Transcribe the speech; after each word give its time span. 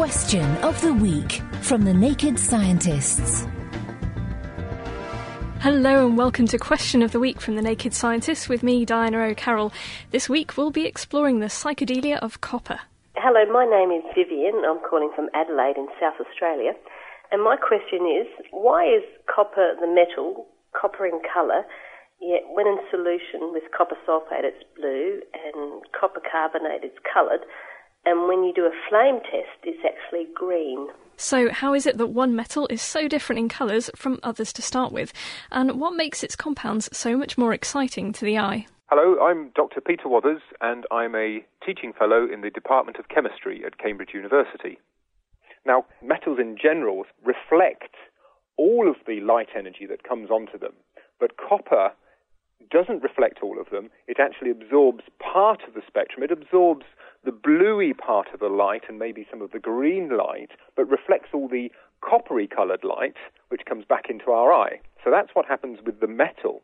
Question 0.00 0.56
of 0.64 0.80
the 0.80 0.94
Week 0.94 1.42
from 1.60 1.84
the 1.84 1.92
Naked 1.92 2.38
Scientists. 2.38 3.46
Hello 5.60 6.06
and 6.06 6.16
welcome 6.16 6.46
to 6.46 6.56
Question 6.56 7.02
of 7.02 7.12
the 7.12 7.20
Week 7.20 7.38
from 7.38 7.54
the 7.54 7.60
Naked 7.60 7.92
Scientists 7.92 8.48
with 8.48 8.62
me, 8.62 8.86
Diana 8.86 9.18
O'Carroll. 9.18 9.74
This 10.10 10.26
week 10.26 10.56
we'll 10.56 10.70
be 10.70 10.86
exploring 10.86 11.40
the 11.40 11.52
psychedelia 11.52 12.16
of 12.20 12.40
copper. 12.40 12.80
Hello, 13.14 13.44
my 13.52 13.66
name 13.66 13.90
is 13.90 14.02
Vivian. 14.16 14.62
I'm 14.66 14.80
calling 14.88 15.12
from 15.14 15.28
Adelaide 15.34 15.76
in 15.76 15.86
South 16.00 16.16
Australia. 16.18 16.72
And 17.30 17.44
my 17.44 17.56
question 17.56 18.08
is 18.08 18.26
why 18.52 18.86
is 18.86 19.04
copper 19.28 19.74
the 19.82 19.86
metal, 19.86 20.46
copper 20.72 21.04
in 21.04 21.20
colour, 21.28 21.66
yet 22.22 22.40
when 22.54 22.66
in 22.66 22.78
solution 22.90 23.52
with 23.52 23.64
copper 23.76 23.96
sulfate 24.08 24.48
it's 24.48 24.64
blue 24.80 25.20
and 25.44 25.82
copper 25.92 26.22
carbonate 26.24 26.84
it's 26.84 26.98
coloured? 27.04 27.44
And 28.04 28.28
when 28.28 28.44
you 28.44 28.52
do 28.54 28.64
a 28.64 28.88
flame 28.88 29.20
test, 29.20 29.58
it's 29.62 29.84
actually 29.84 30.26
green. 30.34 30.88
So, 31.16 31.50
how 31.50 31.74
is 31.74 31.86
it 31.86 31.98
that 31.98 32.06
one 32.06 32.34
metal 32.34 32.66
is 32.68 32.80
so 32.80 33.08
different 33.08 33.38
in 33.38 33.48
colours 33.50 33.90
from 33.94 34.20
others 34.22 34.52
to 34.54 34.62
start 34.62 34.90
with? 34.90 35.12
And 35.50 35.78
what 35.78 35.94
makes 35.94 36.22
its 36.22 36.34
compounds 36.34 36.88
so 36.96 37.16
much 37.16 37.36
more 37.36 37.52
exciting 37.52 38.12
to 38.14 38.24
the 38.24 38.38
eye? 38.38 38.66
Hello, 38.88 39.22
I'm 39.22 39.50
Dr. 39.54 39.80
Peter 39.80 40.08
Wothers, 40.08 40.40
and 40.60 40.84
I'm 40.90 41.14
a 41.14 41.44
teaching 41.64 41.92
fellow 41.92 42.26
in 42.26 42.40
the 42.40 42.50
Department 42.50 42.98
of 42.98 43.08
Chemistry 43.08 43.62
at 43.64 43.78
Cambridge 43.78 44.14
University. 44.14 44.78
Now, 45.66 45.84
metals 46.02 46.38
in 46.40 46.56
general 46.60 47.04
reflect 47.22 47.94
all 48.56 48.88
of 48.88 48.96
the 49.06 49.20
light 49.20 49.50
energy 49.56 49.86
that 49.86 50.08
comes 50.08 50.30
onto 50.30 50.58
them, 50.58 50.72
but 51.20 51.36
copper 51.36 51.92
doesn't 52.70 53.02
reflect 53.02 53.40
all 53.42 53.60
of 53.60 53.70
them. 53.70 53.90
It 54.06 54.18
actually 54.18 54.50
absorbs 54.50 55.04
part 55.18 55.60
of 55.68 55.74
the 55.74 55.82
spectrum. 55.86 56.22
It 56.22 56.30
absorbs 56.30 56.86
the 57.24 57.32
bluey 57.32 57.92
part 57.92 58.28
of 58.32 58.40
the 58.40 58.48
light 58.48 58.82
and 58.88 58.98
maybe 58.98 59.26
some 59.30 59.42
of 59.42 59.52
the 59.52 59.58
green 59.58 60.16
light, 60.16 60.50
but 60.76 60.88
reflects 60.88 61.28
all 61.34 61.48
the 61.48 61.70
coppery 62.02 62.46
coloured 62.46 62.82
light 62.82 63.16
which 63.48 63.66
comes 63.66 63.84
back 63.84 64.04
into 64.08 64.30
our 64.30 64.52
eye. 64.52 64.80
So 65.04 65.10
that's 65.10 65.30
what 65.34 65.46
happens 65.46 65.78
with 65.84 66.00
the 66.00 66.06
metal. 66.06 66.62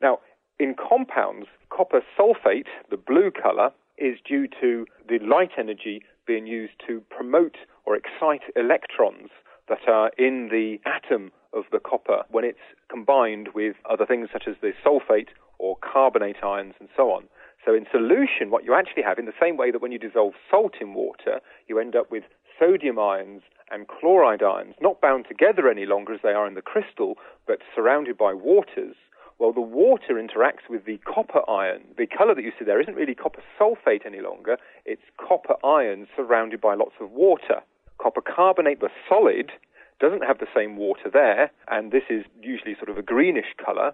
Now, 0.00 0.20
in 0.58 0.74
compounds, 0.74 1.46
copper 1.70 2.02
sulfate, 2.18 2.68
the 2.90 2.96
blue 2.96 3.30
colour, 3.30 3.70
is 3.98 4.18
due 4.26 4.46
to 4.60 4.86
the 5.08 5.18
light 5.18 5.52
energy 5.58 6.02
being 6.26 6.46
used 6.46 6.74
to 6.86 7.02
promote 7.10 7.56
or 7.84 7.96
excite 7.96 8.42
electrons 8.54 9.30
that 9.68 9.88
are 9.88 10.10
in 10.18 10.48
the 10.50 10.78
atom 10.84 11.32
of 11.52 11.64
the 11.72 11.78
copper 11.78 12.22
when 12.30 12.44
it's 12.44 12.58
combined 12.90 13.48
with 13.54 13.76
other 13.88 14.06
things 14.06 14.28
such 14.32 14.44
as 14.46 14.56
the 14.60 14.72
sulfate 14.84 15.28
or 15.58 15.76
carbonate 15.80 16.42
ions 16.42 16.74
and 16.78 16.88
so 16.96 17.10
on. 17.10 17.24
So 17.66 17.74
in 17.74 17.84
solution, 17.90 18.50
what 18.50 18.64
you 18.64 18.74
actually 18.74 19.02
have, 19.02 19.18
in 19.18 19.26
the 19.26 19.32
same 19.40 19.56
way 19.56 19.72
that 19.72 19.82
when 19.82 19.90
you 19.90 19.98
dissolve 19.98 20.34
salt 20.48 20.74
in 20.80 20.94
water, 20.94 21.40
you 21.66 21.80
end 21.80 21.96
up 21.96 22.12
with 22.12 22.22
sodium 22.58 22.96
ions 22.96 23.42
and 23.72 23.88
chloride 23.88 24.42
ions, 24.42 24.76
not 24.80 25.00
bound 25.00 25.26
together 25.28 25.68
any 25.68 25.84
longer 25.84 26.14
as 26.14 26.20
they 26.22 26.30
are 26.30 26.46
in 26.46 26.54
the 26.54 26.62
crystal, 26.62 27.16
but 27.44 27.58
surrounded 27.74 28.16
by 28.16 28.32
waters. 28.32 28.94
Well, 29.40 29.52
the 29.52 29.60
water 29.60 30.14
interacts 30.14 30.70
with 30.70 30.86
the 30.86 30.98
copper 30.98 31.42
ion. 31.50 31.82
The 31.98 32.06
color 32.06 32.36
that 32.36 32.44
you 32.44 32.52
see 32.56 32.64
there 32.64 32.80
isn't 32.80 32.94
really 32.94 33.16
copper 33.16 33.42
sulfate 33.60 34.06
any 34.06 34.20
longer, 34.20 34.58
it's 34.84 35.02
copper 35.18 35.56
ions 35.66 36.06
surrounded 36.16 36.60
by 36.60 36.74
lots 36.74 36.94
of 37.00 37.10
water. 37.10 37.62
Copper 38.00 38.22
carbonate, 38.22 38.80
the 38.80 38.90
solid, 39.08 39.50
doesn't 39.98 40.24
have 40.24 40.38
the 40.38 40.46
same 40.54 40.76
water 40.76 41.10
there, 41.12 41.50
and 41.68 41.90
this 41.90 42.04
is 42.08 42.24
usually 42.40 42.76
sort 42.76 42.90
of 42.90 42.96
a 42.96 43.02
greenish 43.02 43.54
color. 43.62 43.92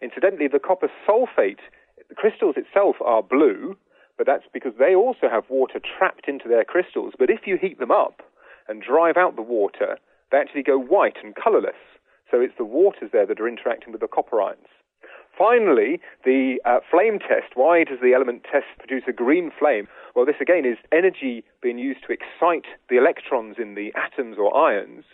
Incidentally, 0.00 0.48
the 0.48 0.58
copper 0.58 0.90
sulfate 1.06 1.60
the 2.08 2.14
crystals 2.14 2.56
itself 2.56 2.96
are 3.04 3.22
blue, 3.22 3.76
but 4.16 4.26
that's 4.26 4.46
because 4.52 4.74
they 4.78 4.94
also 4.94 5.28
have 5.30 5.44
water 5.48 5.80
trapped 5.80 6.28
into 6.28 6.48
their 6.48 6.64
crystals. 6.64 7.14
But 7.18 7.30
if 7.30 7.46
you 7.46 7.56
heat 7.56 7.78
them 7.78 7.90
up 7.90 8.22
and 8.68 8.82
drive 8.82 9.16
out 9.16 9.36
the 9.36 9.42
water, 9.42 9.98
they 10.30 10.38
actually 10.38 10.62
go 10.62 10.78
white 10.78 11.16
and 11.22 11.34
colorless. 11.34 11.80
So 12.30 12.40
it's 12.40 12.56
the 12.56 12.64
waters 12.64 13.10
there 13.12 13.26
that 13.26 13.40
are 13.40 13.48
interacting 13.48 13.92
with 13.92 14.00
the 14.00 14.08
copper 14.08 14.40
ions. 14.40 14.66
Finally, 15.36 16.00
the 16.24 16.60
uh, 16.64 16.78
flame 16.90 17.18
test. 17.18 17.54
Why 17.54 17.82
does 17.82 17.98
the 18.00 18.14
element 18.14 18.44
test 18.44 18.66
produce 18.78 19.02
a 19.08 19.12
green 19.12 19.50
flame? 19.58 19.88
Well, 20.14 20.24
this 20.24 20.40
again 20.40 20.64
is 20.64 20.78
energy 20.92 21.44
being 21.60 21.78
used 21.78 22.00
to 22.06 22.12
excite 22.12 22.66
the 22.88 22.96
electrons 22.96 23.56
in 23.58 23.74
the 23.74 23.92
atoms 23.94 24.36
or 24.38 24.56
ions 24.56 25.04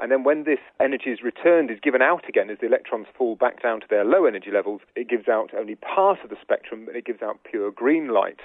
and 0.00 0.10
then 0.10 0.24
when 0.24 0.44
this 0.44 0.58
energy 0.80 1.10
is 1.10 1.22
returned, 1.22 1.70
is 1.70 1.80
given 1.80 2.02
out 2.02 2.28
again 2.28 2.50
as 2.50 2.58
the 2.60 2.66
electrons 2.66 3.06
fall 3.16 3.36
back 3.36 3.62
down 3.62 3.80
to 3.80 3.86
their 3.88 4.04
low 4.04 4.24
energy 4.24 4.50
levels, 4.50 4.80
it 4.94 5.08
gives 5.08 5.28
out 5.28 5.54
only 5.54 5.74
part 5.76 6.18
of 6.22 6.30
the 6.30 6.36
spectrum, 6.40 6.84
but 6.86 6.96
it 6.96 7.06
gives 7.06 7.22
out 7.22 7.40
pure 7.44 7.70
green 7.70 8.08
light. 8.08 8.40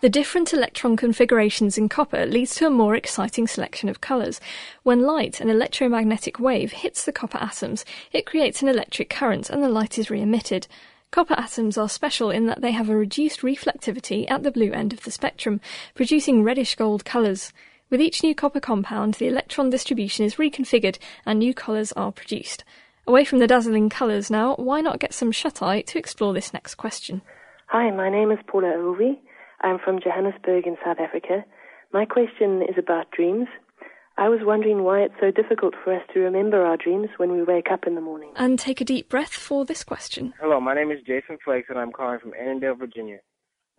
The 0.00 0.08
different 0.08 0.52
electron 0.52 0.96
configurations 0.96 1.76
in 1.76 1.88
copper 1.88 2.26
leads 2.26 2.54
to 2.56 2.66
a 2.66 2.70
more 2.70 2.94
exciting 2.94 3.48
selection 3.48 3.88
of 3.88 4.00
colours. 4.00 4.40
When 4.84 5.02
light, 5.02 5.40
an 5.40 5.50
electromagnetic 5.50 6.38
wave, 6.38 6.72
hits 6.72 7.04
the 7.04 7.12
copper 7.12 7.38
atoms, 7.38 7.84
it 8.12 8.26
creates 8.26 8.62
an 8.62 8.68
electric 8.68 9.10
current 9.10 9.50
and 9.50 9.62
the 9.62 9.68
light 9.68 9.98
is 9.98 10.10
re-emitted. 10.10 10.68
Copper 11.10 11.34
atoms 11.34 11.78
are 11.78 11.88
special 11.88 12.30
in 12.30 12.46
that 12.46 12.60
they 12.60 12.72
have 12.72 12.88
a 12.88 12.96
reduced 12.96 13.40
reflectivity 13.40 14.30
at 14.30 14.42
the 14.42 14.50
blue 14.50 14.72
end 14.72 14.92
of 14.92 15.02
the 15.04 15.10
spectrum, 15.10 15.60
producing 15.94 16.42
reddish 16.42 16.74
gold 16.74 17.04
colours. 17.04 17.52
With 17.94 18.00
each 18.00 18.24
new 18.24 18.34
copper 18.34 18.58
compound, 18.58 19.14
the 19.14 19.28
electron 19.28 19.70
distribution 19.70 20.24
is 20.24 20.34
reconfigured 20.34 20.98
and 21.24 21.38
new 21.38 21.54
colours 21.54 21.92
are 21.92 22.10
produced. 22.10 22.64
Away 23.06 23.24
from 23.24 23.38
the 23.38 23.46
dazzling 23.46 23.88
colours 23.88 24.32
now, 24.32 24.56
why 24.56 24.80
not 24.80 24.98
get 24.98 25.14
some 25.14 25.30
shut 25.30 25.62
eye 25.62 25.82
to 25.82 25.98
explore 26.00 26.34
this 26.34 26.52
next 26.52 26.74
question? 26.74 27.22
Hi, 27.68 27.92
my 27.92 28.10
name 28.10 28.32
is 28.32 28.40
Paula 28.48 28.74
Ovi. 28.78 29.20
I'm 29.60 29.78
from 29.78 30.00
Johannesburg 30.00 30.66
in 30.66 30.76
South 30.84 30.98
Africa. 30.98 31.44
My 31.92 32.04
question 32.04 32.62
is 32.62 32.74
about 32.76 33.12
dreams. 33.12 33.46
I 34.18 34.28
was 34.28 34.40
wondering 34.42 34.82
why 34.82 35.02
it's 35.02 35.14
so 35.20 35.30
difficult 35.30 35.74
for 35.84 35.94
us 35.94 36.02
to 36.14 36.18
remember 36.18 36.66
our 36.66 36.76
dreams 36.76 37.10
when 37.18 37.30
we 37.30 37.44
wake 37.44 37.70
up 37.72 37.86
in 37.86 37.94
the 37.94 38.00
morning. 38.00 38.32
And 38.34 38.58
take 38.58 38.80
a 38.80 38.84
deep 38.84 39.08
breath 39.08 39.34
for 39.34 39.64
this 39.64 39.84
question. 39.84 40.34
Hello, 40.40 40.60
my 40.60 40.74
name 40.74 40.90
is 40.90 40.98
Jason 41.06 41.38
Flakes 41.44 41.68
and 41.70 41.78
I'm 41.78 41.92
calling 41.92 42.18
from 42.18 42.32
Annandale, 42.34 42.74
Virginia. 42.74 43.18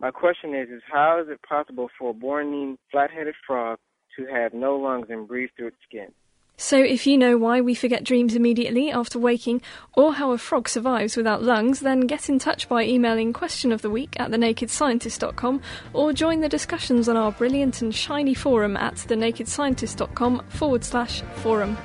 My 0.00 0.10
question 0.10 0.54
is, 0.54 0.70
is 0.70 0.80
how 0.90 1.20
is 1.22 1.28
it 1.28 1.40
possible 1.46 1.90
for 1.98 2.12
a 2.12 2.14
Bornean 2.14 2.76
flat-headed 2.90 3.34
frog 3.46 3.78
to 4.16 4.26
have 4.26 4.54
no 4.54 4.76
lungs 4.76 5.06
and 5.10 5.28
breathe 5.28 5.50
through 5.56 5.68
its 5.68 5.76
skin. 5.88 6.12
So, 6.58 6.78
if 6.78 7.06
you 7.06 7.18
know 7.18 7.36
why 7.36 7.60
we 7.60 7.74
forget 7.74 8.02
dreams 8.02 8.34
immediately 8.34 8.90
after 8.90 9.18
waking, 9.18 9.60
or 9.94 10.14
how 10.14 10.32
a 10.32 10.38
frog 10.38 10.70
survives 10.70 11.14
without 11.14 11.42
lungs, 11.42 11.80
then 11.80 12.00
get 12.00 12.30
in 12.30 12.38
touch 12.38 12.66
by 12.66 12.84
emailing 12.84 13.34
question 13.34 13.72
of 13.72 13.82
the 13.82 13.90
week 13.90 14.18
at 14.18 14.30
thenakedscientist.com 14.30 15.60
or 15.92 16.14
join 16.14 16.40
the 16.40 16.48
discussions 16.48 17.10
on 17.10 17.16
our 17.16 17.30
brilliant 17.30 17.82
and 17.82 17.94
shiny 17.94 18.32
forum 18.32 18.74
at 18.78 18.94
thenakedscientist.com 18.94 20.42
forward 20.48 20.82
slash 20.82 21.20
forum. 21.36 21.76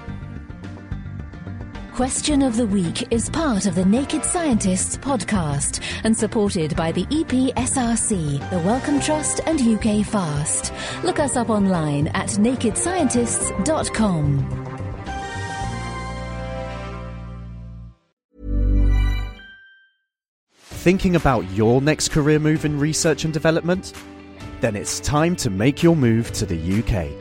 Question 2.01 2.41
of 2.41 2.57
the 2.57 2.66
Week 2.66 3.13
is 3.13 3.29
part 3.29 3.67
of 3.67 3.75
the 3.75 3.85
Naked 3.85 4.25
Scientists 4.25 4.97
podcast 4.97 5.84
and 6.03 6.17
supported 6.17 6.75
by 6.75 6.91
the 6.91 7.06
EPSRC, 7.06 8.50
the 8.50 8.57
Wellcome 8.57 9.00
Trust, 9.00 9.42
and 9.45 9.62
UK 9.62 10.03
Fast. 10.03 10.74
Look 11.03 11.19
us 11.19 11.38
up 11.38 11.51
online 11.51 12.07
at 12.07 12.30
nakedscientists.com. 12.30 14.88
Thinking 20.57 21.15
about 21.15 21.48
your 21.51 21.83
next 21.83 22.09
career 22.09 22.39
move 22.39 22.65
in 22.65 22.80
research 22.80 23.25
and 23.25 23.33
development? 23.33 23.94
Then 24.59 24.75
it's 24.75 25.00
time 25.01 25.36
to 25.36 25.51
make 25.51 25.83
your 25.83 25.95
move 25.95 26.31
to 26.31 26.48
the 26.48 26.81
UK 26.81 27.20